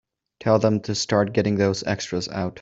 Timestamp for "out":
2.27-2.49